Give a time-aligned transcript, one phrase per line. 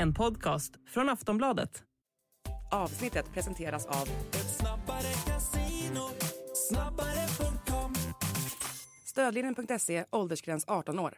[0.00, 1.82] En podcast från Aftonbladet.
[2.72, 4.08] Avsnittet presenteras av
[6.54, 7.94] Snabbare.com
[9.06, 11.14] Stödlinjen.se, åldersgräns 18 år.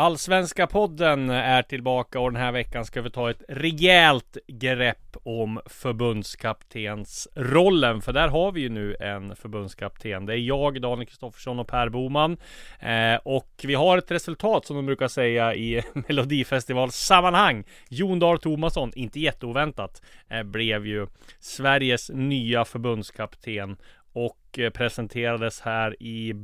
[0.00, 5.60] Allsvenska podden är tillbaka och den här veckan ska vi ta ett rejält grepp om
[5.66, 8.02] förbundskaptensrollen.
[8.02, 10.26] För där har vi ju nu en förbundskapten.
[10.26, 12.36] Det är jag, Daniel Kristoffersson och Per Boman.
[12.78, 17.64] Eh, och vi har ett resultat som de brukar säga i Melodifestivalsammanhang.
[17.88, 21.06] Jon Dahl Tomasson, inte jätteoväntat, eh, blev ju
[21.40, 23.76] Sveriges nya förbundskapten
[24.12, 26.34] och eh, presenterades här i,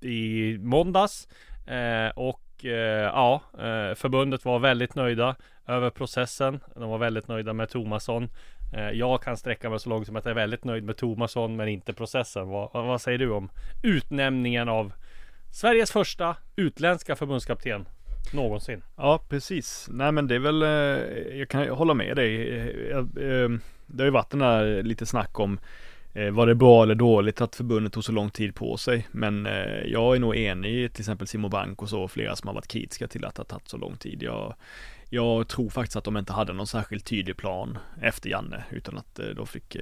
[0.00, 1.28] i måndags.
[1.66, 6.60] Eh, och Eh, ja, eh, förbundet var väldigt nöjda över processen.
[6.74, 8.28] De var väldigt nöjda med Tomasson.
[8.74, 11.56] Eh, jag kan sträcka mig så långt som att jag är väldigt nöjd med Tomasson
[11.56, 12.48] men inte processen.
[12.48, 13.50] Vad, vad säger du om
[13.82, 14.92] utnämningen av
[15.52, 17.86] Sveriges första utländska förbundskapten
[18.32, 18.82] någonsin?
[18.96, 19.88] Ja, precis.
[19.90, 22.46] Nej, men det är väl, eh, jag kan hålla med dig.
[23.86, 25.58] Det har ju varit den här lite snack om
[26.14, 29.08] Eh, var det bra eller dåligt att förbundet tog så lång tid på sig?
[29.10, 32.48] Men eh, jag är nog enig, till exempel Simo Bank och så, och flera som
[32.48, 34.22] har varit kritiska till att det har tagit så lång tid.
[34.22, 34.54] Jag,
[35.08, 39.18] jag tror faktiskt att de inte hade någon särskilt tydlig plan efter Janne, utan att
[39.18, 39.76] eh, de fick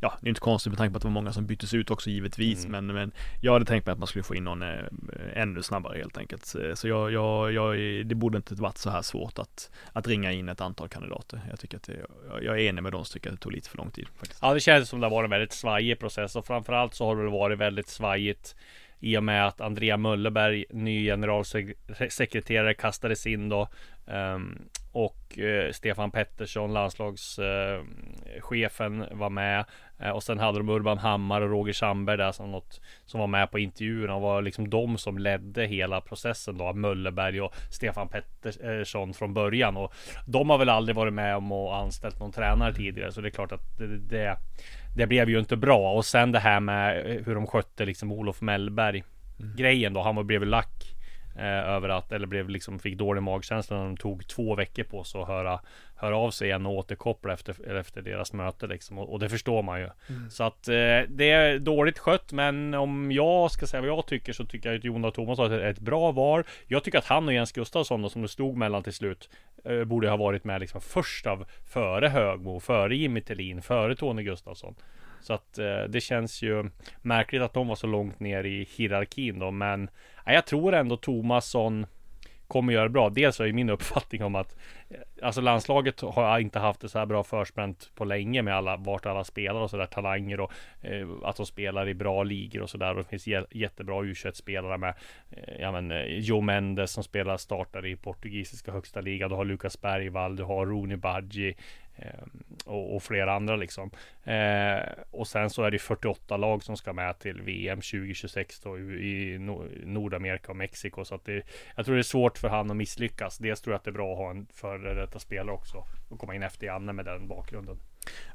[0.00, 1.90] ja, det är inte konstigt med tanke på att det var många som byttes ut
[1.90, 2.86] också givetvis, mm.
[2.86, 4.84] men, men jag hade tänkt mig att man skulle få in någon eh,
[5.34, 6.46] ännu snabbare helt enkelt.
[6.74, 10.48] Så jag, jag, jag, det borde inte varit så här svårt att, att ringa in
[10.48, 11.40] ett antal kandidater.
[11.50, 12.06] Jag tycker att det,
[12.42, 14.06] jag är enig med dem som tycker att det tog lite för lång tid.
[14.16, 14.38] Faktiskt.
[14.42, 17.16] Ja, det känns som det har varit en väldigt svajig process och framförallt så har
[17.16, 18.56] det varit väldigt svajigt
[19.00, 23.68] i och med att Andrea Möllerberg, ny generalsekreterare, kastades in då.
[24.06, 29.64] Um, och eh, Stefan Pettersson, landslagschefen, eh, var med.
[29.98, 33.26] Eh, och sen hade de Urban Hammar och Roger Sandberg där som, något, som var
[33.26, 34.14] med på intervjuerna.
[34.14, 36.72] Och var liksom de som ledde hela processen då.
[36.72, 39.76] Möllerberg och Stefan Pettersson från början.
[39.76, 39.94] Och
[40.26, 43.12] de har väl aldrig varit med om att anställt någon tränare tidigare.
[43.12, 44.36] Så det är klart att det, det,
[44.96, 45.92] det blev ju inte bra.
[45.92, 49.04] Och sen det här med hur de skötte liksom Olof Mellberg.
[49.40, 49.56] Mm.
[49.56, 50.02] Grejen då.
[50.02, 50.95] Han var blev lack Eh,
[51.44, 55.20] över att, eller blev liksom, fick dålig magkänsla när de tog två veckor på sig
[55.20, 55.60] att höra,
[55.96, 58.98] höra av sig igen och återkoppla efter, efter deras möte liksom.
[58.98, 59.88] Och, och det förstår man ju.
[60.08, 60.30] Mm.
[60.30, 64.32] Så att eh, det är dåligt skött, men om jag ska säga vad jag tycker
[64.32, 66.44] så tycker jag att Jonas Thomas är ett bra val.
[66.66, 69.30] Jag tycker att han och Jens Gustafsson då, som det stod mellan till slut,
[69.64, 74.22] eh, borde ha varit med liksom först av, före Högmo, före Jimmy Tillin, före Tony
[74.22, 74.74] Gustafsson.
[75.26, 76.70] Så att eh, det känns ju
[77.02, 79.90] märkligt att de var så långt ner i hierarkin då, men
[80.24, 81.86] ja, jag tror ändå Tomasson
[82.48, 83.08] kommer göra bra.
[83.10, 84.56] Dels är min uppfattning om att
[84.90, 88.76] eh, Alltså landslaget har inte haft det så här bra förspänt på länge med alla
[88.76, 92.70] vart alla spelar och sådär talanger och eh, att de spelar i bra ligor och
[92.70, 94.94] sådär och det finns jättebra u spelare med
[95.30, 99.30] eh, ja men eh, Joe Mendes som spelar startar i portugisiska högsta ligan.
[99.30, 101.56] Du har Lukas Bergvall, du har Rooney Badji
[101.96, 102.30] Ehm,
[102.64, 103.90] och, och, flera andra liksom.
[104.24, 108.78] Eh, och sen så är det 48 lag som ska med till VM 2026 då
[108.78, 109.38] i
[109.84, 111.04] Nordamerika och Mexiko.
[111.04, 111.42] Så att det,
[111.76, 113.38] jag tror det är svårt för han att misslyckas.
[113.38, 116.18] Dels tror jag att det är bra att ha en före detta spelare också och
[116.18, 117.78] komma in efter Janne med den bakgrunden.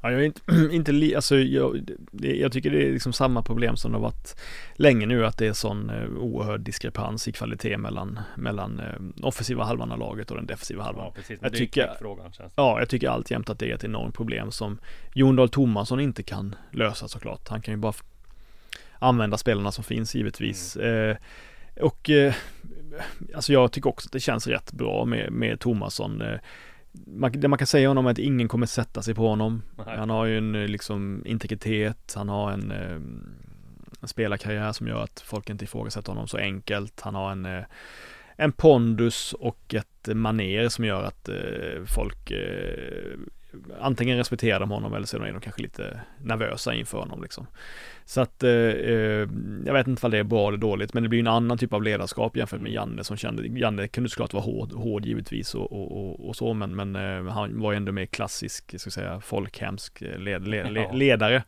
[0.01, 0.41] Ja, jag är inte,
[0.75, 4.35] inte li, alltså jag, jag, tycker det är liksom samma problem som det har varit
[4.75, 9.63] länge nu att det är sån eh, oerhörd diskrepans i kvalitet mellan, mellan eh, offensiva
[9.63, 11.05] halvan av laget och den defensiva halvan.
[11.05, 11.39] Ja, precis.
[11.41, 14.79] Jag tycker, frågan, ja, jag tycker alltjämt att det är ett enormt problem som
[15.13, 17.47] Jon Dahl Tomasson inte kan lösa såklart.
[17.47, 17.93] Han kan ju bara
[18.99, 20.77] använda spelarna som finns givetvis.
[20.77, 21.09] Mm.
[21.09, 21.17] Eh,
[21.81, 22.33] och eh,
[23.35, 26.21] alltså jag tycker också att det känns rätt bra med, med Tomasson.
[26.21, 26.39] Eh,
[26.91, 29.61] man, det man kan säga om honom är att ingen kommer sätta sig på honom.
[29.85, 29.97] Nej.
[29.97, 32.95] Han har ju en eh, liksom integritet, han har en, eh,
[34.01, 37.01] en spelarkarriär som gör att folk inte ifrågasätter honom så enkelt.
[37.01, 37.63] Han har en, eh,
[38.35, 41.29] en pondus och ett maner som gör att
[41.85, 42.31] folk
[43.79, 47.47] antingen respekterar de honom eller så är de kanske lite nervösa inför honom liksom.
[48.05, 49.27] Så att, eh, eh,
[49.65, 51.73] jag vet inte om det är bra eller dåligt, men det blir en annan typ
[51.73, 55.71] av ledarskap jämfört med Janne som kände, Janne kunde såklart vara hård, hård givetvis och,
[55.71, 59.21] och, och, och så, men, men eh, han var ju ändå mer klassisk, ska säga,
[59.21, 61.43] folkhemsk led, led, led, ledare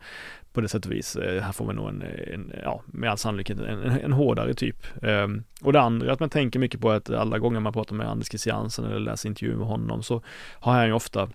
[0.52, 1.16] på det sätt och vis.
[1.16, 4.54] Eh, här får vi nog en, en ja, med all sannolikhet en, en, en hårdare
[4.54, 4.76] typ.
[5.02, 8.08] Um, och det andra att man tänker mycket på att alla gånger man pratar med
[8.08, 10.22] Anders Christiansen eller läser intervjuer med honom så
[10.60, 11.28] har han ju ofta Eh,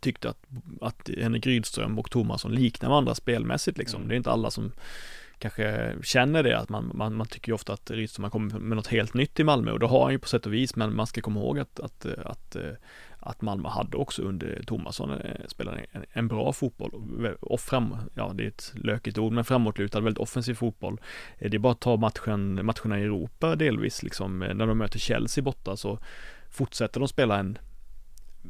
[0.00, 0.38] tyckte att,
[0.80, 3.96] att Henrik Rydström och Tomasson liknar varandra spelmässigt liksom.
[3.96, 4.08] Mm.
[4.08, 4.72] Det är inte alla som
[5.38, 8.76] kanske känner det, att man, man, man tycker ju ofta att Rydström har kommit med
[8.76, 10.96] något helt nytt i Malmö och det har han ju på sätt och vis, men
[10.96, 12.56] man ska komma ihåg att, att, att,
[13.18, 16.90] att Malmö hade också under Tomasson eh, spelade en, en bra fotboll
[17.40, 21.00] och fram, ja det är ett lökigt ord, men framåtlutad, väldigt offensiv fotboll.
[21.38, 24.98] Eh, det är bara att ta matchen, matcherna i Europa delvis liksom, när de möter
[24.98, 25.98] Chelsea borta så
[26.50, 27.58] fortsätter de spela en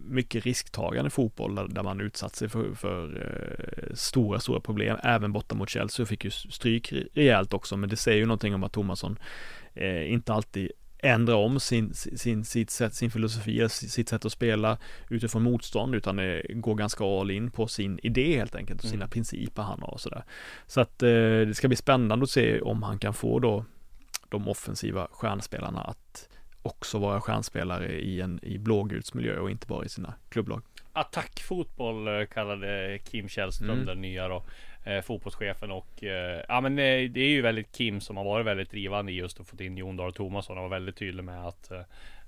[0.04, 4.98] mycket risktagande fotboll där man utsatt sig för, för eh, stora, stora problem.
[5.02, 8.64] Även borta mot Chelsea fick ju stryk rejält också, men det säger ju någonting om
[8.64, 9.18] att Thomasson
[9.74, 14.78] eh, inte alltid ändrar om sin, sin, sitt sätt, sin filosofi, sitt sätt att spela
[15.08, 19.04] utifrån motstånd, utan eh, går ganska all in på sin idé helt enkelt och sina
[19.04, 19.10] mm.
[19.10, 20.24] principer han har och sådär.
[20.66, 21.08] Så att eh,
[21.46, 23.64] det ska bli spännande att se om han kan få då
[24.28, 26.28] de offensiva stjärnspelarna att
[26.68, 30.62] också vara stjärnspelare i en i blåguls miljö och inte bara i sina klubblag.
[30.92, 33.86] Attackfotboll eh, kallade Kim Källström mm.
[33.86, 34.44] den nya då
[34.84, 38.46] eh, fotbollschefen och eh, ja men eh, det är ju väldigt Kim som har varit
[38.46, 41.46] väldigt drivande i just att få in Jon Dahl Tomasson och var väldigt tydlig med
[41.46, 41.80] att eh,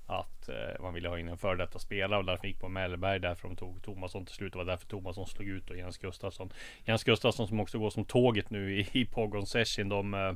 [0.05, 0.49] att
[0.79, 3.57] man ville ha in en före detta spelare och därför gick på Mellberg därför de
[3.57, 4.53] tog Tomasson till slut.
[4.53, 6.53] Det var därför Tomasson slog ut och Jens Gustafsson.
[6.85, 9.89] Jens Gustafsson som också går som tåget nu i, i Pogon Session.
[9.89, 10.35] De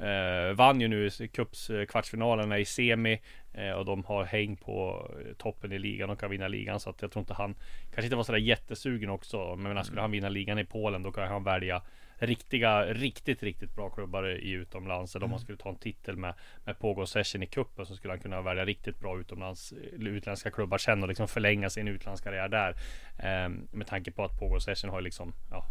[0.00, 3.20] eh, vann ju nu cups kvartsfinalerna i semi
[3.52, 6.80] Eh, och de har häng på eh, toppen i ligan och kan vinna ligan.
[6.80, 9.56] Så att jag tror inte han kanske inte var sådär jättesugen också.
[9.56, 11.82] Men skulle han vinna ligan i Polen då kan han välja
[12.18, 15.16] riktiga, riktigt, riktigt bra klubbar i utomlands.
[15.16, 15.44] Eller om man mm.
[15.44, 18.64] skulle ta en titel med, med Pogo Session i kuppen så skulle han kunna välja
[18.64, 22.70] riktigt bra utomlands, eh, utländska klubbar sen och liksom förlänga sin utlandskarriär där.
[23.18, 25.66] Eh, med tanke på att Pogo Session har liksom, ja,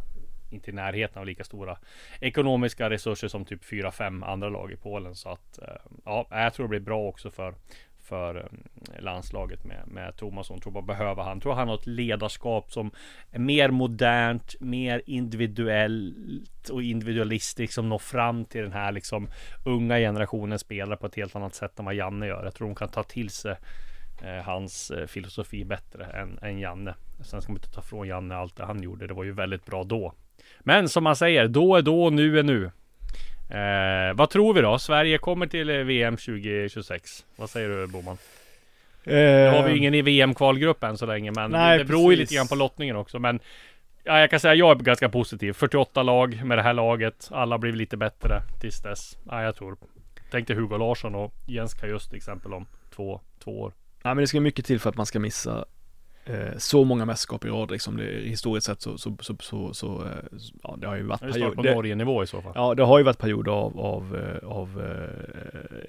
[0.49, 1.77] inte i närheten av lika stora
[2.19, 5.15] ekonomiska resurser som typ 4-5 andra lag i Polen.
[5.15, 5.75] Så att eh,
[6.05, 7.53] ja, jag tror det blir bra också för
[8.09, 10.61] för eh, landslaget med, med Tomasson.
[10.61, 11.41] Tror bara behöver han.
[11.41, 12.91] Tror han har ett ledarskap som
[13.31, 19.29] är mer modernt, mer individuellt och individualistiskt som når fram till den här liksom
[19.65, 22.43] unga generationen spelare på ett helt annat sätt än vad Janne gör.
[22.43, 23.55] Jag tror hon kan ta till sig
[24.23, 26.95] eh, hans eh, filosofi bättre än, än Janne.
[27.21, 29.07] Sen ska man inte ta från Janne allt det han gjorde.
[29.07, 30.13] Det var ju väldigt bra då.
[30.59, 32.71] Men som man säger, då är då, nu är nu.
[33.49, 34.79] Eh, vad tror vi då?
[34.79, 37.25] Sverige kommer till eh, VM 2026.
[37.35, 38.17] Vad säger du Boman?
[39.03, 42.13] Eh, nu har vi ju ingen i VM-kvalgrupp än så länge, men nej, det beror
[42.13, 43.19] ju lite grann på lottningen också.
[43.19, 43.39] Men
[44.03, 45.53] ja, jag kan säga jag är ganska positiv.
[45.53, 47.29] 48 lag med det här laget.
[47.31, 49.17] Alla blir lite bättre tills dess.
[49.29, 49.77] Ja, jag tror.
[50.31, 52.65] Tänk dig Hugo Larsson och Jens Kajust till exempel om
[52.95, 53.73] två, två år.
[54.03, 55.63] Ja, men det ska mycket till för att man ska missa Eh,
[56.57, 60.39] så många mästerskap i rad liksom, det, historiskt sett så, så, så, så, så eh,
[60.63, 61.55] ja, det har ju varit perioder.
[61.55, 62.51] på Norge-nivå i så fall.
[62.55, 64.83] Ja, det har ju varit perioder av, av, eh, av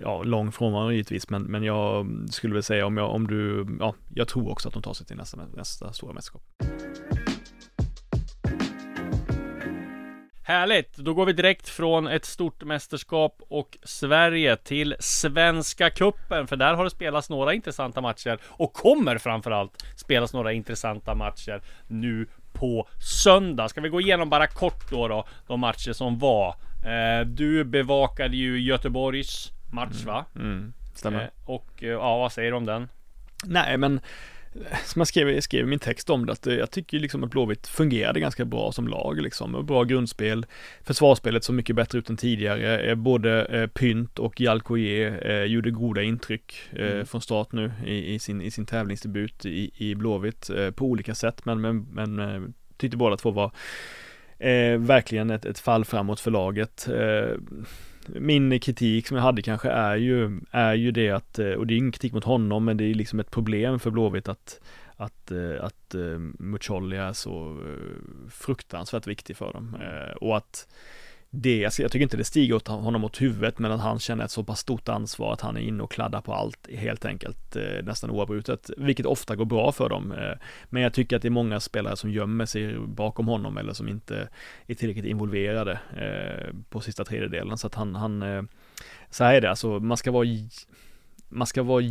[0.00, 3.94] ja, lång frånvaro givetvis, men, men jag skulle väl säga om jag, om du, ja,
[4.14, 6.42] jag tror också att de tar sig till nästa, nästa stora mästerskap.
[10.50, 10.97] Härligt!
[10.97, 16.75] Då går vi direkt från ett stort mästerskap och Sverige till Svenska Kuppen För där
[16.75, 22.88] har det spelats några intressanta matcher och kommer framförallt spelas några intressanta matcher nu på
[23.25, 23.69] söndag.
[23.69, 26.55] Ska vi gå igenom bara kort då, då de matcher som var.
[26.85, 30.25] Eh, du bevakade ju Göteborgs match va?
[30.35, 31.23] Mm, mm, stämmer.
[31.23, 32.88] Eh, och eh, ja, vad säger du om den?
[33.44, 34.00] Nej men
[34.85, 37.67] som jag skrev, jag skrev min text om det, att jag tycker liksom att Blåvitt
[37.67, 39.67] fungerade ganska bra som lag liksom.
[39.67, 40.47] Bra grundspel,
[40.82, 42.81] försvarsspelet så mycket bättre ut än tidigare.
[42.81, 47.06] Eh, både eh, Pynt och Jalkoje eh, gjorde goda intryck eh, mm.
[47.06, 51.14] från start nu i, i, sin, i sin tävlingsdebut i, i Blåvitt eh, på olika
[51.14, 53.52] sätt, men, men, men tyckte båda två var
[54.78, 56.88] verkligen ett, ett fall framåt för laget
[58.07, 61.75] min kritik som jag hade kanske är ju, är ju det att, eh, och det
[61.75, 64.61] är ingen kritik mot honom, men det är liksom ett problem för Blåvitt att,
[64.97, 67.59] att, eh, att uh, Mucolli är så
[68.30, 69.76] fruktansvärt viktig för dem.
[69.80, 70.16] Mm.
[70.21, 70.69] och att
[71.32, 74.30] det, jag tycker inte det stiger åt honom åt huvudet, men att han känner ett
[74.30, 77.84] så pass stort ansvar att han är inne och kladdar på allt helt enkelt eh,
[77.84, 80.12] nästan oavbrutet, vilket ofta går bra för dem.
[80.12, 83.72] Eh, men jag tycker att det är många spelare som gömmer sig bakom honom eller
[83.72, 84.28] som inte
[84.66, 88.42] är tillräckligt involverade eh, på sista tredjedelen, så att han, han eh,
[89.10, 90.26] så här är det, alltså man ska vara
[91.28, 91.82] man ska vara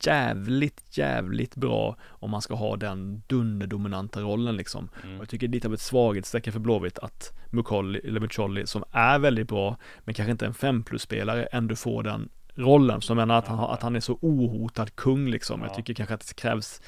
[0.00, 4.88] jävligt, jävligt bra om man ska ha den dunderdominanta rollen liksom.
[5.02, 5.16] Mm.
[5.16, 8.66] Och jag tycker det är lite av ett svaghetstecken för Blåvitt att Mukolli, eller Mucolli,
[8.66, 13.00] som är väldigt bra, men kanske inte en 5 plus-spelare, ändå får den rollen.
[13.00, 15.60] Så jag menar att, han, att han är så ohotad kung liksom.
[15.60, 15.66] Ja.
[15.66, 16.82] Jag tycker kanske att det krävs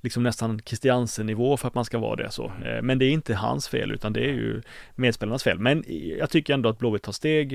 [0.00, 2.48] liksom nästan Christiansen-nivå för att man ska vara det så.
[2.48, 2.76] Mm.
[2.76, 4.62] Eh, men det är inte hans fel, utan det är ju
[4.94, 5.58] medspelarnas fel.
[5.58, 5.84] Men
[6.18, 7.52] jag tycker ändå att Blåvitt tar steg.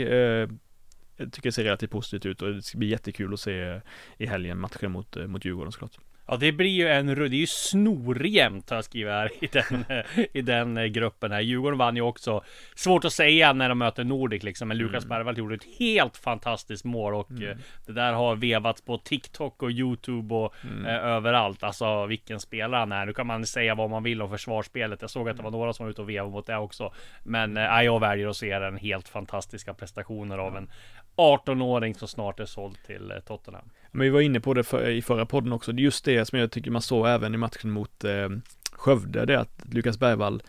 [1.17, 3.81] Eh, jag tycker det ser relativt positivt ut och det ska bli jättekul att se
[4.17, 5.97] i helgen matchen mot, mot Djurgården såklart.
[6.29, 9.85] Ja det blir ju en, det är ju snorjämnt har jag skrivit här i den,
[10.33, 11.41] i den eh, gruppen här.
[11.41, 12.43] Djurgården vann ju också.
[12.75, 14.67] Svårt att säga när de möter Nordic liksom.
[14.67, 15.09] Men Lukas mm.
[15.09, 17.49] Bergvall gjorde ett helt fantastiskt mål och mm.
[17.49, 20.85] Eh, det där har vevats på TikTok och YouTube och mm.
[20.85, 21.63] eh, överallt.
[21.63, 23.05] Alltså vilken spelare han är.
[23.05, 25.01] Nu kan man säga vad man vill om försvarsspelet.
[25.01, 26.93] Jag såg att det var några som var ute och vevade mot det också.
[27.23, 30.69] Men eh, jag väljer att se den helt fantastiska prestationer av en
[31.17, 33.69] 18-åring som snart är såld till eh, Tottenham.
[33.91, 36.51] Men vi var inne på det för, i förra podden också, just det som jag
[36.51, 38.29] tycker man såg även i matchen mot eh,
[38.71, 40.43] Skövde, det är att Lukas Bergvall,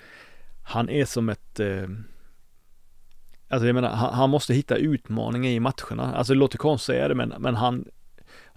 [0.63, 1.89] han är som ett eh,
[3.51, 6.15] Alltså jag menar, han, han, måste hitta utmaningar i matcherna.
[6.15, 7.85] Alltså det låter konstigt att säga det, men, men han,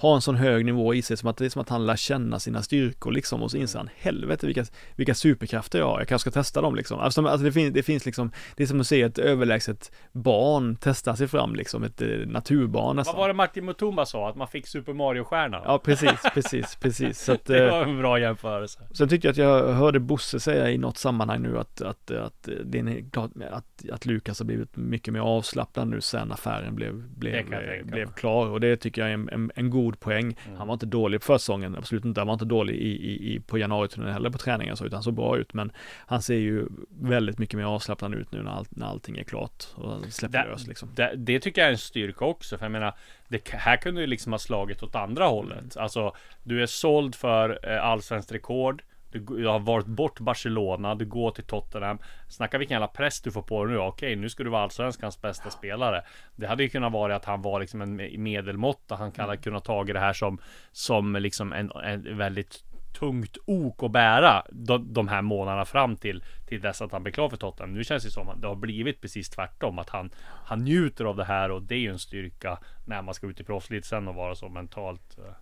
[0.02, 1.96] har en sån hög nivå i sig som att det är som att han lär
[1.96, 4.66] känna sina styrkor liksom och så inser han helvete vilka,
[4.96, 7.00] vilka superkrafter jag har, jag kanske ska testa dem liksom.
[7.00, 10.76] Alltså, alltså det, finns, det finns liksom, det är som att se ett överlägset barn
[10.76, 13.16] testa sig fram liksom, ett eh, naturbarn nästan.
[13.16, 14.30] Vad var det Martin Mutumba sa?
[14.30, 15.62] Att man fick Super Mario-stjärnan?
[15.66, 17.20] Ja precis, precis, precis.
[17.20, 18.80] Så att, det var en bra jämförelse.
[18.92, 22.50] Sen tyckte jag att jag hörde Bosse säga i något sammanhang nu att, att, att,
[22.64, 27.10] det är klart att, att Lukas har blivit mycket mer avslappnad nu sen affären blev,
[27.10, 27.46] blev,
[27.84, 30.38] blev klar och det tycker jag är en, en, en god god poäng.
[30.46, 30.58] Mm.
[30.58, 32.20] Han var inte dålig på försäsongen, absolut inte.
[32.20, 35.12] Han var inte dålig i, i, i på januariturnén heller på träningen så, utan så
[35.12, 35.54] bra ut.
[35.54, 35.72] Men
[36.06, 36.68] han ser ju
[37.00, 40.68] väldigt mycket mer avslappnad ut nu när, all, när allting är klart och släpper lös
[40.68, 40.90] liksom.
[40.96, 42.94] Det, det, tycker jag är en styrka också, för jag menar,
[43.28, 45.76] det här kunde ju liksom ha slagit åt andra hållet.
[45.76, 45.84] Mm.
[45.84, 48.84] Alltså, du är såld för eh, allsvenskt rekord.
[49.12, 52.00] Du, har varit bort Barcelona, du går till Tottenham.
[52.30, 53.80] Snacka vilken jävla press du får på dig nu.
[53.80, 56.04] Okej, nu ska du vara allsvenskans bästa spelare.
[56.36, 58.96] Det hade ju kunnat vara att han var liksom en medelmåtta.
[58.96, 59.44] Han kan ha mm.
[59.44, 60.38] kunnat tagit det här som,
[60.72, 62.64] som liksom en, en väldigt
[62.94, 67.14] tungt ok att bära de, de här månaderna fram till till dess att han blir
[67.14, 67.74] klar för Tottenham.
[67.74, 69.80] Nu känns det som att det har blivit precis tvärtom.
[69.80, 70.12] Att han,
[70.46, 73.40] han njuter av det här och det är ju en styrka när man ska ut
[73.40, 75.34] i proffslivet sen och vara så mentalt eh,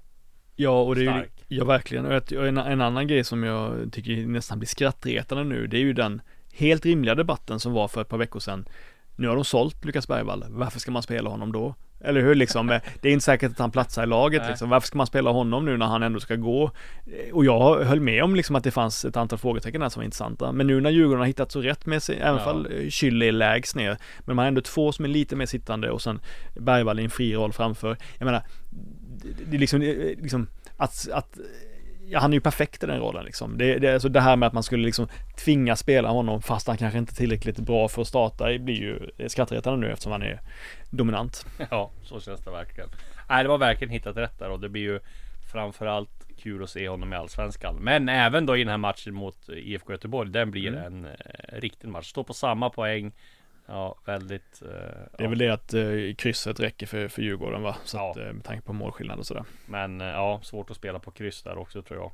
[0.61, 2.05] Ja, och det är ju, ja verkligen.
[2.05, 5.93] Och en, en annan grej som jag tycker nästan blir skrattretande nu, det är ju
[5.93, 6.21] den
[6.53, 8.65] helt rimliga debatten som var för ett par veckor sedan.
[9.15, 11.75] Nu har de sålt Lukas Bergvall, varför ska man spela honom då?
[12.01, 12.67] Eller hur liksom,
[13.01, 14.69] det är inte säkert att han platsar i laget liksom.
[14.69, 16.71] Varför ska man spela honom nu när han ändå ska gå?
[17.33, 20.05] Och jag höll med om liksom att det fanns ett antal frågetecken där som var
[20.05, 20.51] intressanta.
[20.51, 22.43] Men nu när Djurgården har hittat så rätt med sig, även ja.
[22.43, 23.97] fall Kylle är lägst ner.
[24.19, 26.19] Men man har ändå två som är lite mer sittande och sen
[26.55, 27.97] Bergvall i en fri roll framför.
[28.17, 28.43] Jag menar,
[29.49, 31.37] det är liksom, liksom att, att
[32.09, 33.57] ja, han är ju perfekt i den rollen liksom.
[33.57, 36.77] Det, det, alltså det här med att man skulle liksom tvinga spela honom fast han
[36.77, 40.39] kanske inte är tillräckligt bra för att starta blir ju skrattretande nu eftersom han är
[40.89, 41.45] dominant.
[41.71, 42.89] Ja, så känns det verkligen.
[43.29, 44.99] Nej, det var verkligen hittat rätt där och det blir ju
[45.51, 47.75] framförallt kul att se honom i Allsvenskan.
[47.75, 50.29] Men även då i den här matchen mot IFK Göteborg.
[50.29, 50.83] Den blir mm.
[50.83, 52.09] en eh, riktig match.
[52.09, 53.11] Står på samma poäng.
[53.69, 54.61] Ja, väldigt.
[54.61, 54.67] Eh,
[55.17, 57.75] det är väl det att eh, krysset räcker för, för Djurgården va?
[57.83, 58.11] Så ja.
[58.11, 59.43] att, eh, med tanke på målskillnad och sådär.
[59.65, 62.11] Men eh, ja, svårt att spela på kryss där också tror jag.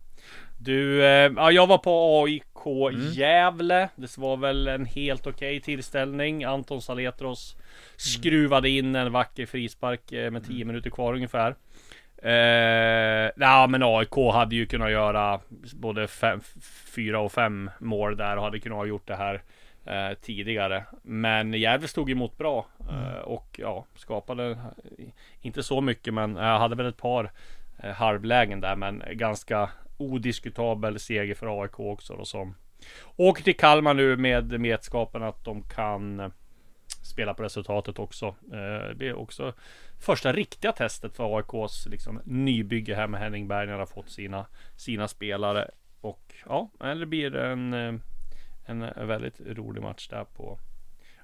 [0.58, 3.12] Du, eh, ja, jag var på AIK mm.
[3.12, 3.90] Gävle.
[3.96, 6.44] Det var väl en helt okej okay tillställning.
[6.44, 7.58] Anton Saletros
[7.96, 10.68] skruvade in en vacker frispark eh, med 10 mm.
[10.68, 11.56] minuter kvar ungefär.
[12.18, 15.40] Eh, ja men AIK hade ju kunnat göra
[15.74, 16.08] både
[16.96, 19.42] 4 och 5 mål där och hade kunnat ha gjort det här
[19.86, 20.86] eh, tidigare.
[21.02, 23.24] Men Gävle stod emot bra eh, mm.
[23.24, 24.58] och ja, skapade
[25.42, 27.32] inte så mycket, men jag hade väl ett par
[27.84, 32.56] eh, halvlägen där, men ganska odiskutabel seger för AIK också då som
[33.16, 36.30] åker till Kalmar nu med vetskapen att de kan eh,
[37.04, 38.26] spela på resultatet också.
[38.28, 39.54] Eh, det är också
[40.00, 44.46] första riktiga testet för AIKs liksom, nybygge här med Henning Berg när har fått sina,
[44.76, 45.72] sina spelare.
[46.02, 47.94] Och ja, det blir en eh,
[48.66, 50.60] en väldigt rolig match där på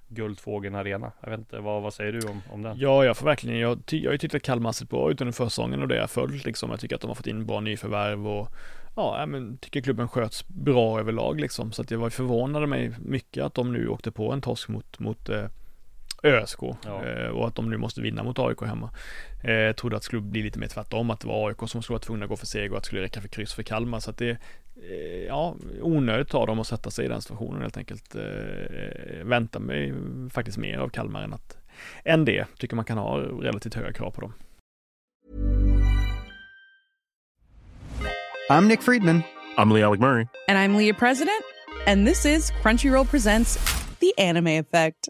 [0.08, 1.12] Guldfågeln Arena.
[1.22, 2.78] Jag vet inte, vad, vad säger du om, om den?
[2.78, 5.32] Ja, jag får verkligen, jag, jag har ju tyckt att Kalmar sett bra ut under
[5.32, 6.70] försäsongen och det har jag följt liksom.
[6.70, 8.50] Jag tycker att de har fått in bra nyförvärv och
[8.96, 11.72] ja, men tycker klubben sköts bra överlag liksom.
[11.72, 15.00] Så att jag var förvånade mig mycket att de nu åkte på en torsk mot,
[15.00, 15.46] mot eh,
[16.24, 17.06] ÖSK ja.
[17.06, 18.90] eh, och att de nu måste vinna mot AIK hemma.
[19.44, 21.82] Eh, jag trodde att det skulle bli lite mer tvärtom, att det var AIK som
[21.82, 23.64] skulle vara tvungna att gå för seger och att det skulle räcka för kryss för
[23.64, 24.00] Kalmar.
[24.00, 27.78] Så att det, eh, ja, onödigt av dem att sätta sig i den situationen helt
[27.78, 28.16] enkelt.
[28.16, 29.94] Eh, vänta mig
[30.34, 31.58] faktiskt mer av Kalmar än att,
[32.04, 32.46] än det.
[32.58, 34.34] Tycker man kan ha relativt höga krav på dem.
[38.50, 39.24] I'm Nick Friedman.
[39.58, 40.28] I'm Lee Alec Murray.
[40.50, 41.44] And I'm Leah President.
[41.88, 43.58] And this is Crunchyroll Presents
[44.00, 45.10] The Anime Effect.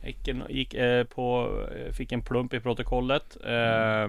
[0.00, 3.36] Häcken gick eh, på, eh, fick en plump i protokollet.
[3.44, 4.08] Eh, eh,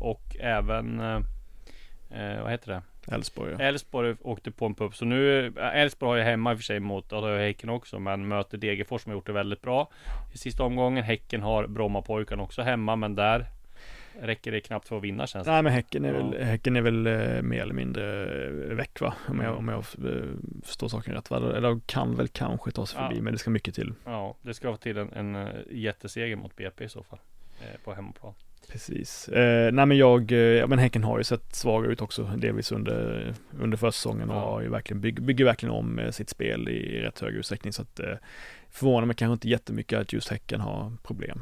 [0.00, 2.82] och även, eh, vad heter det?
[3.14, 3.64] Elfsborg ja.
[3.64, 4.96] Elfsborg åkte på en pupp.
[4.96, 7.98] Så nu, Elfsborg har ju hemma i och för sig mot, Häcken också.
[7.98, 9.90] Men möter Degerfors som har gjort det väldigt bra
[10.34, 11.04] i sista omgången.
[11.04, 13.46] Häcken har Brommapojkarna också hemma, men där
[14.22, 15.52] räcker det knappt för att vinna känns det.
[15.52, 16.44] Nej men Häcken är väl, Ja.
[16.44, 19.14] häcken är väl eh, mer eller mindre eh, väck va?
[19.28, 20.22] Om jag, om jag eh,
[20.64, 21.36] förstår saken rätt va?
[21.56, 23.08] Eller kan väl kanske ta sig Ja.
[23.08, 23.92] förbi men det ska mycket till.
[24.04, 27.18] Ja, det ska vara till en, en jätteseger mot BP i så fall.
[27.60, 28.34] Eh, på hemmaplan.
[28.72, 29.28] Precis.
[29.28, 33.34] Eh, nej men jag, ja, men Häcken har ju sett svaga ut också delvis under,
[33.60, 34.40] under försäsongen och Ja.
[34.40, 38.00] har ju verkligen, bygg, bygger verkligen om sitt spel i rätt hög utsträckning så att
[38.00, 38.14] eh,
[38.70, 41.40] förvånar mig kanske inte jättemycket att just Häcken har problem.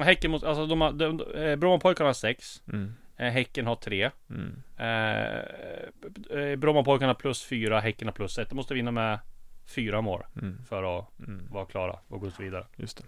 [0.00, 2.62] Häcken mot, alltså de har, de, eh, Brommapojkarna har sex.
[2.72, 2.94] Mm.
[3.16, 4.10] Eh, häcken har tre.
[4.30, 4.62] Mm.
[4.76, 8.48] Eh, eh, Brommapojkarna plus fyra, Häcken har plus ett.
[8.48, 9.18] De måste vinna med
[9.66, 10.58] fyra mål Mm.
[10.68, 11.46] för att Mm.
[11.50, 12.66] vara klara och gå vidare.
[12.76, 13.04] Just det.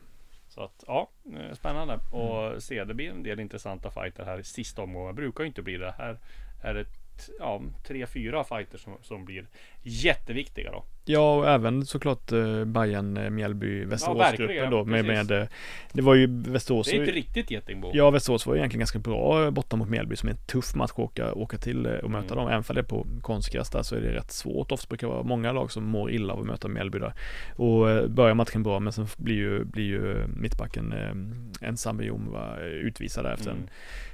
[0.49, 1.11] Så att ja,
[1.52, 2.85] spännande och se.
[2.85, 5.14] Det blir en del intressanta fighter här i sista omgången.
[5.14, 5.95] Brukar ju inte bli det.
[5.99, 6.18] Här
[6.62, 6.85] är det
[7.38, 9.44] ja, tre, fyra fighter som, som blir
[9.82, 10.84] jätteviktiga då.
[11.04, 14.84] Ja, och även såklart eh, Bayern, eh, Mjällby, Västeråsgruppen verkligen, då.
[14.84, 15.28] Med, precis.
[15.30, 15.48] med,
[15.92, 16.87] det var ju Västerås.
[16.87, 17.90] Det är inte ju- riktigt getingbo.
[17.94, 20.75] Ja, Västerås var ju egentligen ganska bra eh, borta mot Mjällby som är en tuff
[20.75, 22.37] match att åka, åka till eh, och möta Mm.
[22.37, 22.48] dem.
[22.48, 24.72] Även för det är på konstgräs där så är det rätt svårt.
[24.72, 27.12] Ofta brukar det vara många lag som mår illa av att möta Mjällby där.
[27.56, 32.37] Och börjar matchen bra men sen blir ju, blir ju mittbacken eh, ensam Jom
[32.82, 33.62] utvisad efter Mm.
[33.62, 33.68] en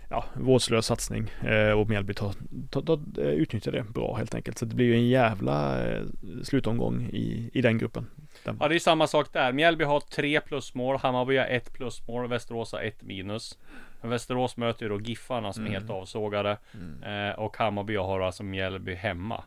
[0.08, 2.34] ja, vårdslös satsning eh, och Mjällby tar,
[2.70, 4.58] tar, tar, eh, utnyttjar det bra helt enkelt.
[4.58, 6.02] Så det blir ju en jävla eh,
[6.42, 8.06] slutomgång i, i den gruppen.
[8.44, 9.52] Den, Ja det är samma sak där.
[9.52, 13.58] Mjällby har tre plusmål, Hammarby har ett plusmål, Västerås har ett minus.
[14.04, 16.58] Men Västerås möter ju då Giffarna som är helt avsågade.
[17.02, 19.44] Eh, och Hammarby har alltså Mjällby hemma.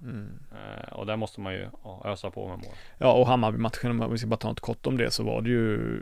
[0.51, 2.73] Eh, och där måste man ju ja, ösa på med mål.
[2.97, 5.49] Ja, och Hammarby-matchen, om vi ska bara ta något kort om det, så var det
[5.49, 5.99] ju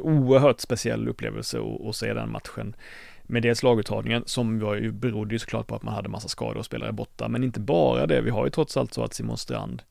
[0.00, 2.76] oerhört speciell upplevelse att, att se den matchen.
[3.22, 6.56] Med dels laguttagningen som var ju, berodde ju såklart på att man hade massa skador
[6.56, 8.20] och spelare borta, men inte bara det.
[8.20, 9.82] Vi har ju trots allt så att Simon Strand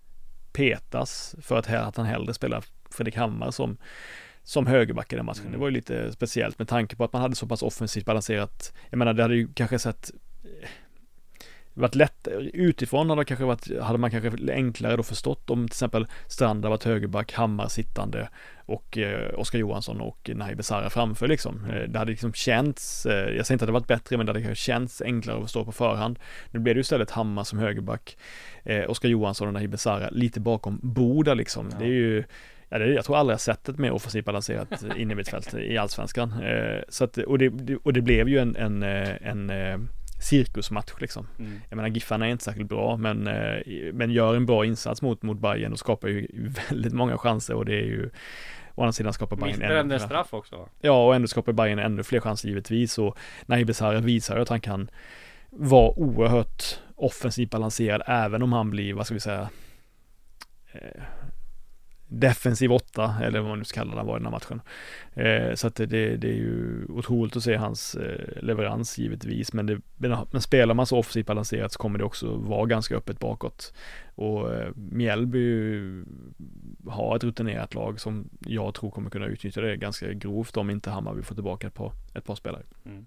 [0.54, 3.78] petas för att, att han hellre spelar Fredrik Hammar som
[4.46, 5.52] som högerback i den matchen.
[5.52, 8.74] Det var ju lite speciellt med tanke på att man hade så pass offensivt balanserat.
[8.90, 10.12] Jag menar, det hade ju kanske sett
[11.74, 16.08] varit lätt utifrån hade, kanske varit, hade man kanske enklare då förstått om till exempel
[16.28, 18.30] Strand hade varit högerback, Hammar sittande
[18.66, 21.66] och eh, Oskar Johansson och Nahi Besara framför liksom.
[21.66, 24.30] Eh, det hade liksom känts, eh, jag säger inte att det varit bättre men det
[24.30, 26.20] hade kanske känts enklare att förstå på förhand.
[26.52, 28.18] Nu blev det ju istället Hammar som högerback,
[28.64, 31.70] eh, Oskar Johansson och Nahi Besara lite bakom Boda liksom.
[31.80, 32.26] Det är ju Ja, det är,
[32.80, 35.24] jag tror aldrig jag sett ett mer offensivt balanserat in
[35.60, 36.44] i allsvenskan.
[36.44, 39.90] Eh, så att, och, det, och det blev ju en, en, eh, en, en
[40.22, 41.28] cirkusmatch liksom.
[41.40, 41.62] Mm.
[41.70, 45.22] Jag menar Giffarna är inte särskilt bra men, eh, men gör en bra insats mot,
[45.22, 46.28] mot Bayern och skapar ju
[46.70, 48.10] väldigt många chanser och det är ju
[48.78, 50.70] Å andra sidan skapar Bayern Missbrände en fler- straff också?
[50.82, 54.62] Ja och ändå skapar Bayern ännu fler chanser givetvis och Nahi Besara visar att han
[54.62, 54.90] kan
[55.50, 56.64] vara oerhört
[56.96, 59.50] offensivt balanserad även om han blir, vad ska vi säga
[60.72, 61.04] eh,
[62.20, 64.62] defensiv åtta eller vad man nu ska kalla det var i den här matchen.
[65.14, 65.86] Eh, så att det,
[66.18, 70.86] det, är ju otroligt att se hans eh, leverans givetvis men, det, men, spelar man
[70.86, 73.74] så offensivt balanserat så kommer det också vara ganska öppet bakåt.
[74.16, 75.80] Och eh, Mjällby
[76.88, 80.90] har ett rutinerat lag som jag tror kommer kunna utnyttja det ganska grovt om inte
[80.90, 82.64] Hammarby får tillbaka ett par, ett par spelare.
[82.86, 83.06] Mm.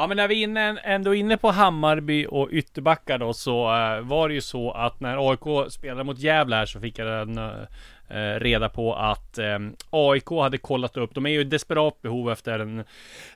[0.00, 4.00] Ja men när vi är inne, ändå inne på Hammarby och ytterbackar då så eh,
[4.00, 7.38] var det ju så att när AIK spelade mot Gävle här så fick jag en,
[7.38, 7.52] eh,
[8.38, 9.58] reda på att eh,
[9.90, 12.84] AIK hade kollat upp, de är ju i desperat behov efter en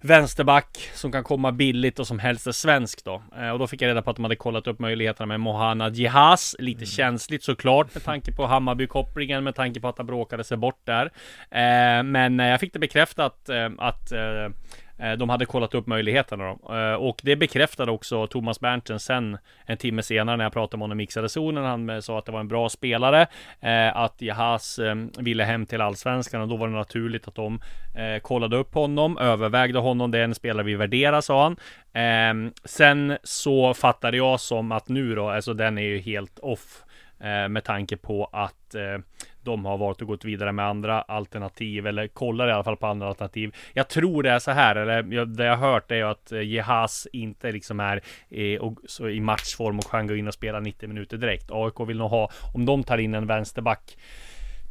[0.00, 3.22] vänsterback som kan komma billigt och som helst är svensk då.
[3.36, 5.88] Eh, och då fick jag reda på att de hade kollat upp möjligheterna med Mohana
[5.88, 10.56] Jihaz, lite känsligt såklart med tanke på Hammarby-kopplingen, med tanke på att han bråkade sig
[10.56, 11.06] bort där.
[11.50, 14.50] Eh, men eh, jag fick det bekräftat eh, att eh, Eh,
[14.98, 16.74] Eh, de hade kollat upp möjligheterna då.
[16.74, 20.82] Eh, och det bekräftade också Thomas Berntsen sen en timme senare när jag pratade med
[20.82, 21.64] honom i mixade zonen.
[21.64, 23.26] Han eh, sa att det var en bra spelare.
[23.94, 24.80] Att Jahas
[25.18, 27.60] ville hem till allsvenskan och då var det naturligt att de
[28.22, 30.10] kollade upp honom, övervägde honom.
[30.10, 31.56] Det är en spelare vi värderar sa han.
[31.92, 36.82] Ehm, sen så fattade jag som att nu då, alltså den är ju helt off.
[37.48, 38.74] Med tanke på att
[39.44, 42.86] de har valt att gå vidare med andra alternativ eller kollar i alla fall på
[42.86, 43.54] andra alternativ.
[43.72, 46.42] Jag tror det är så här, eller jag, det jag har hört är att eh,
[46.42, 50.60] Jehas inte liksom är eh, och, så i matchform och kan gå in och spela
[50.60, 51.50] 90 minuter direkt.
[51.50, 53.96] AIK vill nog ha, om de tar in en vänsterback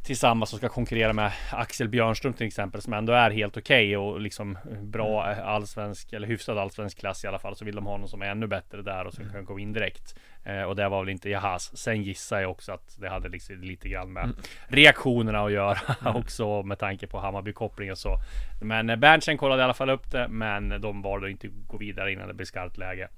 [0.02, 3.96] tillsammans som ska konkurrera med Axel Björnström till exempel som ändå är helt okej okay
[3.96, 7.96] och liksom bra allsvensk eller hyfsad allsvensk klass i alla fall så vill de ha
[7.96, 10.14] någon som är ännu bättre där och som kan gå in direkt.
[10.44, 11.76] Eh, och det var väl inte Jahas.
[11.76, 14.36] Sen gissar jag också att det hade liksom lite grann med mm.
[14.68, 16.16] reaktionerna att göra mm.
[16.16, 18.18] också med tanke på Hammarby koppling och så.
[18.62, 21.76] Men eh, Berntsen kollade i alla fall upp det, men de valde att inte gå
[21.76, 23.08] vidare innan det blev skarpt läge.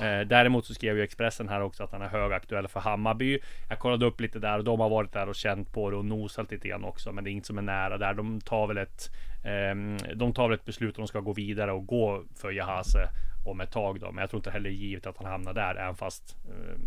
[0.00, 3.38] Eh, däremot så skrev ju Expressen här också att han är högaktuell för Hammarby.
[3.68, 6.04] Jag kollade upp lite där och de har varit där och känt på det och
[6.04, 8.14] nosat lite grann också, men det är inget som är nära där.
[8.14, 9.08] De tar väl ett
[9.44, 13.08] ehm, de tar väl ett beslut om de ska gå vidare och gå för Jahase
[13.44, 14.12] om ett tag då.
[14.12, 16.80] Men jag tror inte heller givet att han hamnar där, även fast eh,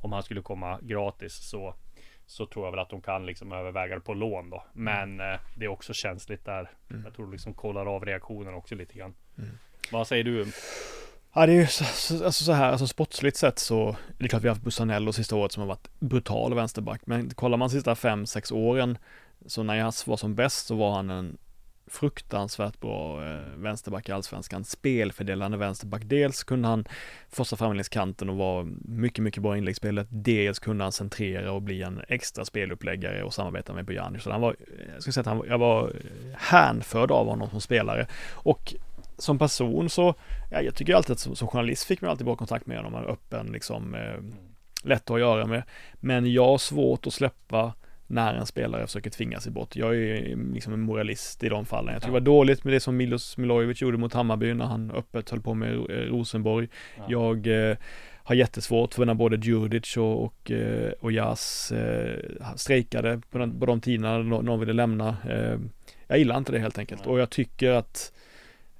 [0.00, 1.74] om han skulle komma gratis så
[2.26, 4.64] så tror jag väl att de kan liksom överväga det på lån då.
[4.72, 6.70] Men eh, det är också känsligt där.
[6.90, 7.04] Mm.
[7.04, 9.14] Jag tror liksom kollar av reaktionen också lite grann.
[9.38, 9.50] Mm.
[9.92, 10.46] Vad säger du?
[11.34, 14.42] Ja det är ju så, alltså så här, alltså sportsligt sett så det är klart
[14.42, 17.00] vi har haft Bussanello sista året som har varit brutal vänsterback.
[17.04, 18.98] Men kollar man sista fem, sex åren
[19.46, 21.36] så när jag var som bäst så var han en
[21.86, 24.64] fruktansvärt bra eh, vänsterback i allsvenskan.
[24.64, 26.02] Spelfördelande vänsterback.
[26.04, 26.84] Dels kunde han
[27.28, 30.06] forsa framlingskanten och vara mycket, mycket bra i inläggsspelet.
[30.10, 34.22] Dels kunde han centrera och bli en extra speluppläggare och samarbeta med Bojanic.
[34.22, 34.56] Så han var,
[34.92, 35.92] jag skulle säga att han, jag var
[36.34, 38.06] hänförd av honom som spelare.
[38.32, 38.74] Och
[39.18, 40.14] som person så,
[40.50, 43.04] ja, jag tycker alltid att som, som journalist fick man alltid bra kontakt med honom.
[43.04, 44.18] Öppen, liksom, eh,
[44.82, 45.62] lätt att göra med.
[45.94, 47.72] Men jag har svårt att släppa
[48.06, 49.76] när en spelare försöker tvinga sig bort.
[49.76, 51.92] Jag är liksom en moralist i de fallen.
[51.92, 54.90] Jag tycker det var dåligt med det som Milos Milojevic gjorde mot Hammarby när han
[54.90, 56.68] öppet höll på med eh, Rosenborg.
[56.96, 57.04] Ja.
[57.08, 57.76] Jag eh,
[58.26, 62.18] har jättesvårt för när både Djurdjic och, och, eh, och Jas eh,
[62.56, 65.16] strejkade på, den, på de tiderna någon ville lämna.
[65.30, 65.58] Eh,
[66.06, 67.12] jag gillar inte det helt enkelt Nej.
[67.12, 68.12] och jag tycker att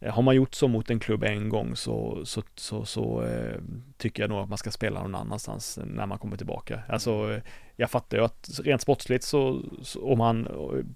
[0.01, 3.61] har man gjort så mot en klubb en gång så, så, så, så eh,
[3.97, 6.83] tycker jag nog att man ska spela någon annanstans när man kommer tillbaka.
[6.89, 7.41] Alltså, mm.
[7.77, 10.49] jag fattar ju att rent sportsligt så, så om han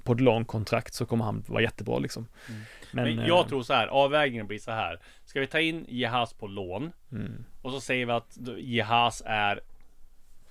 [0.05, 2.27] på ett långt kontrakt så kommer han vara jättebra liksom.
[2.49, 2.61] Mm.
[2.93, 5.01] Men, Men, jag eh, tror så här, avvägningen blir så här.
[5.25, 7.45] Ska vi ta in Jehas på lån mm.
[7.63, 9.61] och så säger vi att Jehas är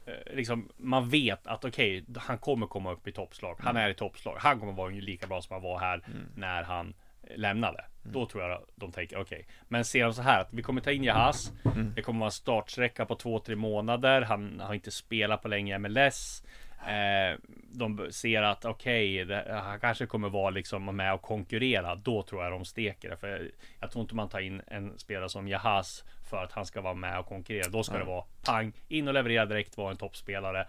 [0.06, 3.56] eh, Liksom, man vet att okej, okay, han kommer komma upp i toppslag.
[3.60, 3.86] Han mm.
[3.86, 4.36] är i toppslag.
[4.40, 6.28] Han kommer vara lika bra som han var här mm.
[6.36, 6.94] när han
[7.36, 7.86] lämnade.
[8.04, 8.14] Mm.
[8.14, 9.40] Då tror jag de tänker okej.
[9.40, 9.56] Okay.
[9.68, 11.54] Men ser de så här att vi kommer ta in Jahas.
[11.66, 11.94] Mm.
[11.96, 14.22] Det kommer vara en startsträcka på två, tre månader.
[14.22, 16.44] Han har inte spelat på länge i MLS.
[16.88, 17.40] Eh,
[17.72, 21.96] de ser att okej, okay, han kanske kommer vara liksom med och konkurrera.
[21.96, 23.18] Då tror jag de steker det.
[23.18, 26.82] För jag tror inte man tar in en spelare som Jahas för att han ska
[26.82, 27.70] vara med och konkurrera.
[27.70, 28.06] Då ska mm.
[28.06, 30.68] det vara pang, in och leverera direkt, vara en toppspelare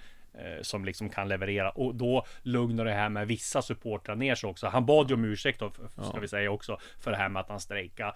[0.63, 4.67] som liksom kan leverera och då lugnar det här med vissa supportrar ner sig också.
[4.67, 5.73] Han bad ju om ursäkt då,
[6.11, 8.13] ska vi säga också, för det här med att han strejkade.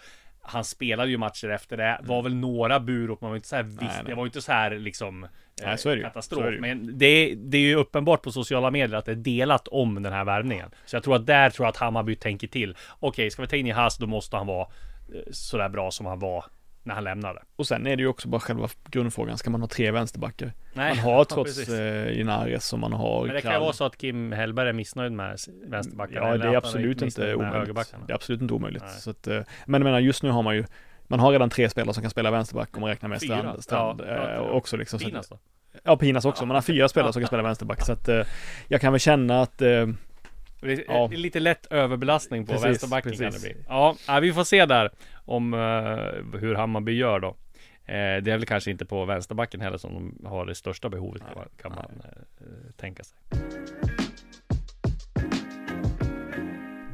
[0.46, 2.24] Han spelade ju matcher efter det, var mm.
[2.24, 4.04] väl några burop, man var inte så här visst, nej, nej.
[4.06, 5.26] det var inte så här liksom
[5.62, 6.44] nej, så katastrof.
[6.44, 10.02] Det Men det, det är ju uppenbart på sociala medier att det är delat om
[10.02, 10.70] den här värvningen.
[10.84, 12.70] Så jag tror att där tror jag att Hammarby tänker till.
[12.70, 14.66] Okej, okay, ska vi ta in i Haas, då måste han vara
[15.14, 16.44] eh, sådär bra som han var
[16.84, 17.42] när han lämnade.
[17.56, 20.52] Och sen är det ju också bara själva grundfrågan, ska man ha tre vänsterbackar?
[20.74, 23.26] Nej, man har trots ja, eh, Inares som man har.
[23.26, 26.26] Men det kan ju vara så att Kim Hellberg är missnöjd med vänsterbackarna.
[26.28, 27.94] Ja, det är absolut inte omöjligt.
[28.06, 28.90] Det är absolut inte omöjligt.
[28.90, 30.64] Så att, eh, men jag menar, just nu har man ju
[31.06, 33.38] man har redan tre spelare som kan spela vänsterback om man räknar med fyra.
[33.38, 34.98] Strand, strand ja, eh, också liksom.
[34.98, 35.38] Pinas då?
[35.82, 36.46] Ja, Pinas också.
[36.46, 37.82] Man har fyra spelare som kan spela vänsterback.
[37.82, 38.22] Så att eh,
[38.68, 39.62] jag kan väl känna att
[40.66, 41.06] det ja.
[41.06, 43.24] lite lätt överbelastning på precis, vänsterbacken precis.
[43.24, 43.64] kan det bli.
[43.68, 47.36] Ja, vi får se där om uh, hur Hammarby gör då.
[47.86, 51.22] Eh, det är väl kanske inte på vänsterbacken heller som de har det största behovet
[51.22, 52.02] kan man, kan man
[52.40, 53.18] eh, tänka sig.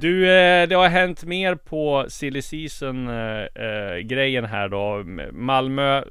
[0.00, 5.04] Du, eh, det har hänt mer på silly season eh, eh, grejen här då.
[5.32, 6.04] Malmö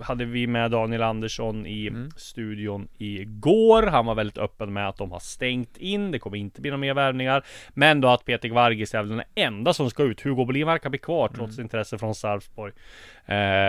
[0.00, 2.10] hade vi med Daniel Andersson i mm.
[2.16, 3.82] studion igår.
[3.82, 6.10] Han var väldigt öppen med att de har stängt in.
[6.10, 7.44] Det kommer inte bli några mer värvningar.
[7.68, 10.20] Men då att Peter Vargis är den enda som ska ut.
[10.20, 11.64] Hugo Bolin verkar bli kvar trots mm.
[11.64, 12.72] intresse från Sarpsborg.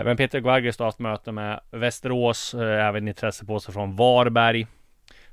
[0.06, 4.68] Men Peter Vargis har haft möte med Västerås, även intresse på sig från Varberg.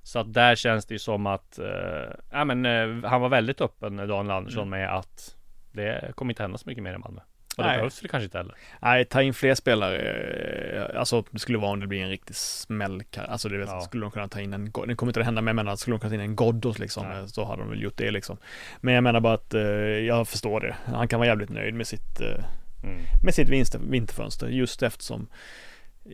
[0.07, 3.61] Så att där känns det ju som att, eh, ja men eh, han var väldigt
[3.61, 4.81] öppen Daniel Andersson mm.
[4.81, 5.37] med att
[5.73, 7.21] det kommer inte hända så mycket mer i Malmö.
[7.57, 7.77] Och det Nej.
[7.77, 8.55] behövs det kanske inte heller.
[8.81, 9.99] Nej, ta in fler spelare.
[9.99, 13.03] Eh, alltså det skulle vara om det blir en riktig smäll.
[13.29, 13.81] Alltså det vet, ja.
[13.81, 15.95] skulle de kunna ta in en, det kommer inte att hända, men jag menar, skulle
[15.95, 17.29] de kunna ta in en Ghoddos liksom, Nej.
[17.29, 18.37] så hade de väl gjort det liksom.
[18.81, 20.77] Men jag menar bara att eh, jag förstår det.
[20.85, 22.45] Han kan vara jävligt nöjd med sitt, eh,
[22.83, 23.03] mm.
[23.25, 25.29] med sitt vinter, vinterfönster just eftersom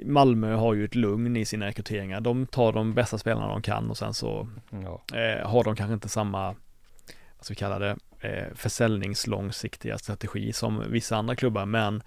[0.04, 2.20] Malmö har ju ett lugn i sina rekryteringar.
[2.20, 5.18] De tar de bästa spelarna de kan och sen så Ja.
[5.18, 6.46] eh, har de kanske inte samma,
[7.36, 12.02] vad ska vi kalla det, eh, försäljningslångsiktiga strategi som vissa andra klubbar, men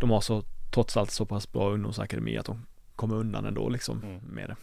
[0.00, 0.42] de har så
[0.74, 4.20] trots allt så pass bra ungdomsakademi att de kommer undan ändå liksom Mm.
[4.32, 4.56] med det.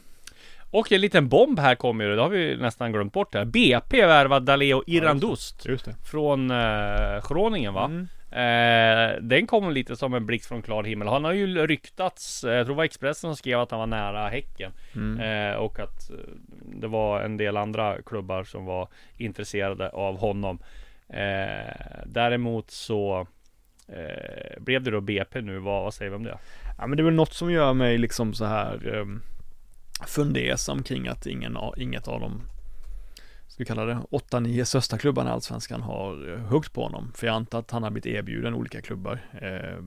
[0.71, 3.45] Och en liten bomb här kommer ju, det har vi nästan glömt bort här.
[3.45, 5.95] BP värvad Daleo Irandust Just det.
[6.03, 7.85] från eh, Groningen va?
[7.85, 8.07] Mm.
[8.33, 11.07] Eh, den kom lite som en blixt från klar himmel.
[11.07, 13.87] Han har ju ryktats, eh, jag tror det var Expressen som skrev att han var
[13.87, 14.71] nära Häcken.
[14.95, 15.19] Mm.
[15.19, 16.15] Eh, och att eh,
[16.75, 20.59] det var en del andra klubbar som var intresserade av honom.
[21.09, 23.27] Eh, däremot så
[23.87, 25.59] eh, blev det då BP nu.
[25.59, 26.37] Vad, vad säger vi om det?
[26.77, 29.21] Ja men det är väl något som gör mig liksom så här um,
[30.07, 32.41] fundersam kring att ingen, inget av de
[33.53, 37.11] ska vi kalla det, 8-9 största klubbarna i Allsvenskan har eh, huggt på honom.
[37.15, 39.19] För jag antar att han har blivit erbjuden olika klubbar.
[39.41, 39.83] eh,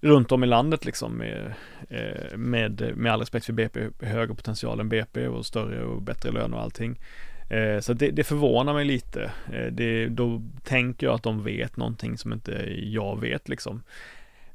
[0.00, 1.54] runt om i landet liksom med,
[1.88, 6.30] eh, med, med all respekt för BP, högre potential än BP och större och bättre
[6.30, 7.00] lön och allting.
[7.50, 9.30] Eh, Så det, det förvånar mig lite.
[9.52, 13.82] Eh, Det, då tänker jag att de vet någonting som inte jag vet liksom.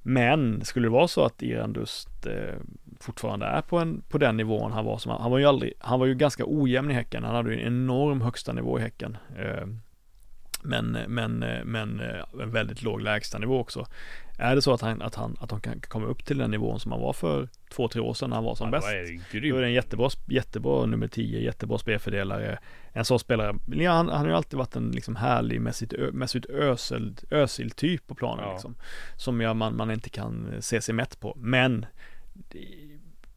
[0.07, 2.55] Men skulle det vara så att Irandust eh,
[2.99, 5.99] fortfarande är på, en, på den nivån han var som han var ju aldrig, han
[5.99, 7.23] var ju ganska ojämn i Häcken.
[7.23, 9.17] Han hade ju en enorm högsta nivå i Häcken.
[9.37, 9.67] Eh,
[10.65, 13.85] men, men, eh, men eh, en väldigt låg lägstanivå också.
[14.37, 16.79] Är det så att han, att han, att de kan komma upp till den nivån
[16.79, 18.87] som han var för två, tre år sedan när han var som Ja, bäst.
[18.87, 22.59] är det Då är det en jättebra, jättebra nummer 10, jättebra spelfördelare.
[22.93, 25.93] En sån spelare, ja, han, han har ju alltid varit en liksom härlig, med sitt,
[25.93, 28.51] ö- med sitt ösel, ösil typ på planen Ja.
[28.53, 28.75] liksom.
[29.17, 31.33] Som jag, man, man inte kan se sig mätt på.
[31.37, 31.85] Men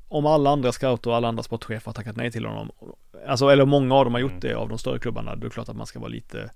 [0.09, 2.71] om alla andra scouter och alla andra sportchefer har tackat nej till honom,
[3.29, 4.41] alltså eller många av dem har gjort Mm.
[4.41, 6.51] det av de större klubbarna, då är det klart att man ska vara lite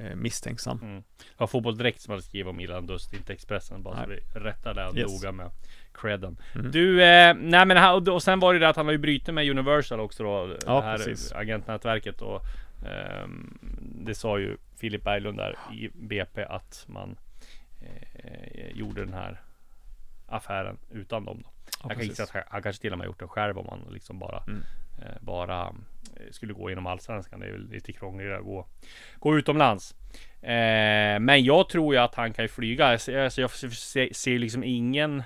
[0.00, 0.78] eh, misstänksam.
[0.82, 1.02] Mm.
[1.36, 3.82] Var Fotboll Direkt som hade skrivit om Irandust, inte Expressen.
[3.82, 4.20] Bara så Nej.
[4.34, 5.12] vi rättar det Yes.
[5.12, 5.50] noga med
[5.94, 6.36] credden.
[6.54, 6.70] Mm.
[6.70, 9.34] Du, eh, nej men han, och, sen var det det att han har ju brutit
[9.34, 10.56] med Universal också då.
[10.66, 11.32] Ja, det här precis.
[11.32, 12.40] agentnätverket och
[12.86, 13.58] ehm,
[14.04, 17.16] det sa ju Filip Berglund där i BP att man
[18.14, 19.40] eh, gjorde den här
[20.26, 21.40] affären utan dem.
[21.44, 21.50] Då.
[21.82, 23.66] Ja, jag kan gissa att han, han kanske till och med gjort det själv om
[23.66, 24.62] man liksom bara Mm.
[25.02, 25.72] eh, bara eh,
[26.20, 27.40] Eh, skulle gå inom allsvenskan.
[27.40, 28.66] Det är väl lite krångligare att gå,
[29.18, 29.94] gå utomlands.
[30.42, 32.86] Eh, men jag tror ju att han kan ju flyga.
[32.86, 35.24] Alltså, jag ser, ser liksom ingen eh,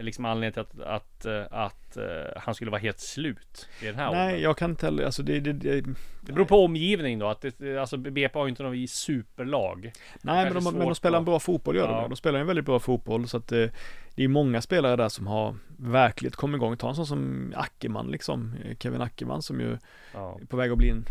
[0.00, 2.04] liksom anledning till att, att, eh, att eh,
[2.36, 4.42] han skulle vara helt slut i den här Nej, åldern.
[4.42, 5.80] jag kan inte heller, alltså det, det, det
[6.20, 7.28] Det beror på omgivning då.
[7.28, 9.92] Att det, alltså BP har ju inte något superlag.
[10.22, 12.02] Nej men de, men de spelar en att- bra fotboll gör de Ja.
[12.02, 12.08] ju.
[12.08, 13.66] De spelar en väldigt bra fotboll så att eh,
[14.14, 16.76] det är många spelare där som har verkligen kommit igång.
[16.76, 19.78] Ta en sån som Ackerman liksom, Kevin Ackerman som ju
[20.14, 20.38] Ja.
[20.42, 21.04] är på väg att bli en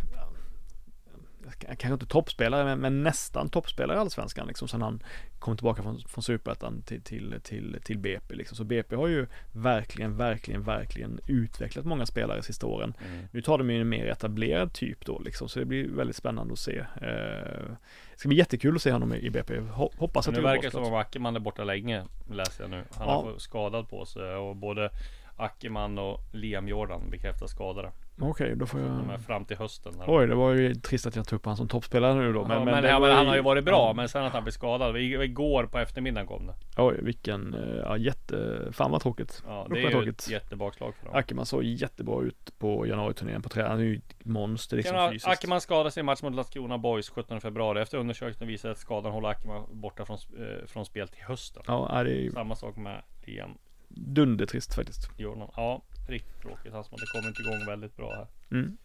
[1.60, 5.04] Kanske inte toppspelare men, men nästan toppspelare i Allsvenskan liksom sen han
[5.40, 8.58] kom tillbaka från, från Superettan till, till, till, till BP liksom.
[8.58, 12.94] Så BP har ju verkligen, verkligen, verkligen utvecklat många spelare sista åren.
[13.08, 13.28] Mm.
[13.32, 16.54] Nu tar de ju en mer etablerad typ då liksom, så det blir väldigt spännande
[16.54, 16.78] att se.
[16.78, 17.72] Eh,
[18.12, 19.54] det ska bli jättekul att se honom i BP.
[19.60, 22.70] Ho- Hoppas att det det verkar går som om Ackerman är borta länge Läser jag
[22.72, 23.14] nu Han Ja.
[23.22, 24.90] har skadad på sig och både
[25.38, 29.22] Ackerman och Liam Jordan bekräftar skadade Okej, då får jag...
[29.22, 29.94] fram till hösten.
[30.08, 32.46] Oj, det var ju trist att jag tog upp han som toppspelare nu då.
[32.46, 33.94] Men, ja, men, ja, men ju- han har ju varit bra.
[33.94, 37.98] Men sen att han blev skadad Igår på eftermiddagen kom det Oj, vilken, eh, ja
[37.98, 39.44] jätte, fan vad tråkigt.
[39.48, 43.50] Ja det är ju ett jättebakslag för dem Ackerman såg jättebra ut på januariturnén på
[43.50, 43.72] träning.
[43.72, 45.28] Han är ju ett monster liksom fysiskt.
[45.28, 49.12] Ackerman skadade sig i match mot Landskrona Boys 17 februari Efter undersökningen visade att skadan
[49.12, 52.76] håller Ackerman borta från, eh, från spel till hösten Ja, det är ju Samma sak
[52.76, 53.58] med Liam
[53.90, 55.12] dundertrist faktiskt.
[55.18, 58.78] Jordan Ja, riktigt tråkigt Han som hade kommit igång väldigt bra här Mm.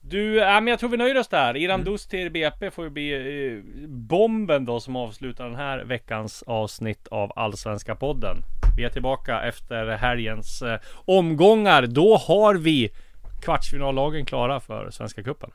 [0.00, 1.56] Du, äh, men jag tror vi nöjer oss där.
[1.56, 6.44] Iran Dus till BP får ju bli eh, bomben då som avslutar den här veckans
[6.46, 8.36] avsnitt av Allsvenska podden.
[8.76, 11.86] Vi är tillbaka efter helgens eh, omgångar.
[11.86, 12.90] Då har vi
[13.42, 15.50] kvartsfinallagen klara för Svenska Cupen.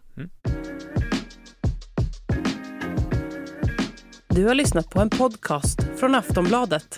[4.29, 6.97] Du har lyssnat på en podcast från Aftonbladet.